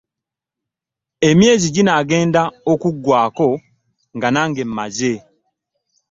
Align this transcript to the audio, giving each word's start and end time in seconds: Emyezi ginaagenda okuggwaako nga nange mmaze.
Emyezi 1.29 1.67
ginaagenda 1.75 2.41
okuggwaako 2.71 3.49
nga 4.15 4.27
nange 4.33 4.63
mmaze. 4.69 5.13